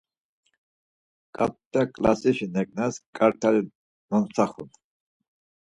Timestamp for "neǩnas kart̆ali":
2.53-3.61